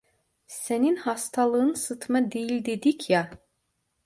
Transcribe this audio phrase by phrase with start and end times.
[0.47, 3.31] Senin hastalığın sıtma değil dedik ya!